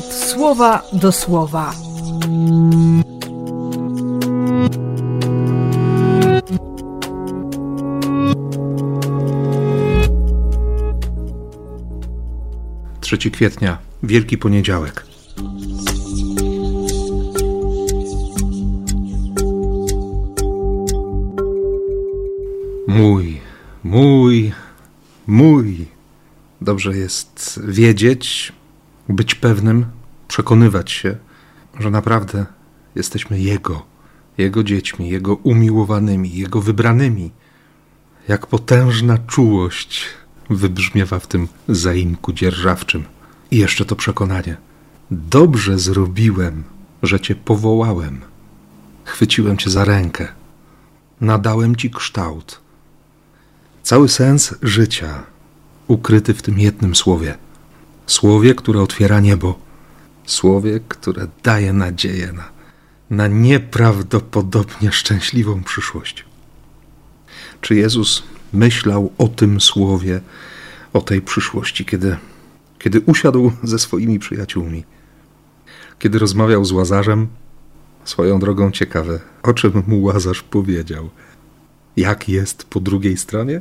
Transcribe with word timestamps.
słowa 0.00 0.82
do 0.92 1.12
słowa. 1.12 1.74
Trzeci 13.00 13.30
kwietnia, 13.30 13.78
Wielki 14.02 14.38
Poniedziałek. 14.38 15.06
Mój, 22.88 23.40
mój, 23.84 24.52
mój. 25.26 25.86
Dobrze 26.60 26.96
jest 26.96 27.60
wiedzieć, 27.68 28.52
być 29.12 29.34
pewnym, 29.34 29.86
przekonywać 30.28 30.90
się, 30.90 31.16
że 31.80 31.90
naprawdę 31.90 32.46
jesteśmy 32.94 33.40
Jego, 33.40 33.86
Jego 34.38 34.64
dziećmi, 34.64 35.08
Jego 35.08 35.34
umiłowanymi, 35.34 36.36
Jego 36.36 36.60
wybranymi. 36.60 37.30
Jak 38.28 38.46
potężna 38.46 39.18
czułość 39.18 40.04
wybrzmiewa 40.50 41.18
w 41.18 41.26
tym 41.26 41.48
zaimku 41.68 42.32
dzierżawczym. 42.32 43.04
I 43.50 43.58
jeszcze 43.58 43.84
to 43.84 43.96
przekonanie. 43.96 44.56
Dobrze 45.10 45.78
zrobiłem, 45.78 46.64
że 47.02 47.20
Cię 47.20 47.34
powołałem. 47.34 48.20
Chwyciłem 49.04 49.56
Cię 49.56 49.70
za 49.70 49.84
rękę. 49.84 50.28
Nadałem 51.20 51.76
Ci 51.76 51.90
kształt. 51.90 52.60
Cały 53.82 54.08
sens 54.08 54.54
życia 54.62 55.22
ukryty 55.88 56.34
w 56.34 56.42
tym 56.42 56.58
jednym 56.58 56.94
słowie. 56.94 57.38
Słowie, 58.06 58.54
które 58.54 58.82
otwiera 58.82 59.20
niebo. 59.20 59.58
Słowie, 60.26 60.80
które 60.88 61.26
daje 61.42 61.72
nadzieję 61.72 62.32
na, 62.32 62.48
na 63.10 63.26
nieprawdopodobnie 63.26 64.92
szczęśliwą 64.92 65.62
przyszłość. 65.62 66.24
Czy 67.60 67.74
Jezus 67.74 68.22
myślał 68.52 69.12
o 69.18 69.28
tym 69.28 69.60
słowie, 69.60 70.20
o 70.92 71.00
tej 71.00 71.22
przyszłości, 71.22 71.84
kiedy, 71.84 72.16
kiedy 72.78 73.00
usiadł 73.00 73.52
ze 73.62 73.78
swoimi 73.78 74.18
przyjaciółmi, 74.18 74.84
kiedy 75.98 76.18
rozmawiał 76.18 76.64
z 76.64 76.72
Łazarzem? 76.72 77.28
Swoją 78.04 78.38
drogą 78.38 78.70
ciekawe, 78.70 79.20
o 79.42 79.54
czym 79.54 79.82
mu 79.86 80.02
Łazarz 80.02 80.42
powiedział. 80.42 81.10
Jak 81.96 82.28
jest 82.28 82.64
po 82.64 82.80
drugiej 82.80 83.16
stronie? 83.16 83.60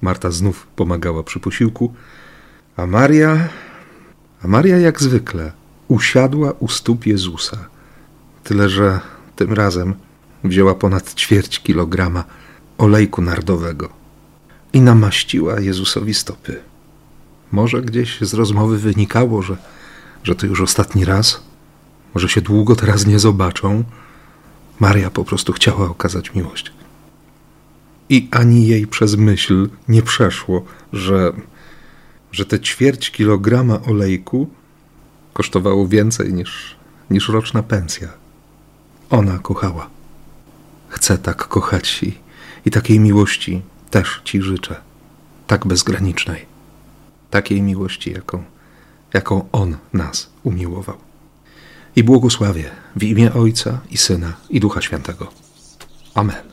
Marta 0.00 0.30
znów 0.30 0.66
pomagała 0.76 1.22
przy 1.22 1.40
posiłku, 1.40 1.94
a 2.76 2.86
Maria, 2.86 3.48
a 4.42 4.48
Maria 4.48 4.78
jak 4.78 5.00
zwykle 5.00 5.52
usiadła 5.88 6.52
u 6.58 6.68
stóp 6.68 7.06
Jezusa. 7.06 7.68
Tyle, 8.44 8.68
że 8.68 9.00
tym 9.36 9.52
razem 9.52 9.94
wzięła 10.44 10.74
ponad 10.74 11.14
ćwierć 11.14 11.62
kilograma 11.62 12.24
olejku 12.78 13.22
nardowego 13.22 13.88
i 14.72 14.80
namaściła 14.80 15.60
Jezusowi 15.60 16.14
stopy. 16.14 16.60
Może 17.52 17.82
gdzieś 17.82 18.20
z 18.20 18.34
rozmowy 18.34 18.78
wynikało, 18.78 19.42
że, 19.42 19.56
że 20.24 20.34
to 20.34 20.46
już 20.46 20.60
ostatni 20.60 21.04
raz, 21.04 21.42
może 22.14 22.28
się 22.28 22.40
długo 22.40 22.76
teraz 22.76 23.06
nie 23.06 23.18
zobaczą. 23.18 23.84
Maria 24.80 25.10
po 25.10 25.24
prostu 25.24 25.52
chciała 25.52 25.90
okazać 25.90 26.34
miłość. 26.34 26.72
I 28.08 28.28
ani 28.30 28.66
jej 28.66 28.86
przez 28.86 29.16
myśl 29.16 29.68
nie 29.88 30.02
przeszło, 30.02 30.64
że, 30.92 31.32
że 32.32 32.46
te 32.46 32.60
ćwierć 32.60 33.10
kilograma 33.10 33.82
olejku 33.82 34.48
kosztowało 35.32 35.88
więcej 35.88 36.32
niż, 36.32 36.76
niż 37.10 37.28
roczna 37.28 37.62
pensja. 37.62 38.08
Ona 39.10 39.38
kochała. 39.38 39.90
Chcę 40.88 41.18
tak 41.18 41.48
kochać 41.48 42.02
i, 42.02 42.18
i 42.66 42.70
takiej 42.70 43.00
miłości 43.00 43.62
też 43.90 44.20
Ci 44.24 44.42
życzę. 44.42 44.76
Tak 45.46 45.66
bezgranicznej. 45.66 46.46
Takiej 47.30 47.62
miłości, 47.62 48.12
jaką, 48.12 48.44
jaką 49.14 49.48
On 49.52 49.76
nas 49.92 50.30
umiłował. 50.42 50.96
I 51.96 52.04
błogosławię 52.04 52.70
w 52.96 53.02
imię 53.02 53.32
Ojca 53.32 53.80
i 53.90 53.96
Syna 53.96 54.32
i 54.50 54.60
Ducha 54.60 54.80
Świętego. 54.80 55.32
Amen. 56.14 56.51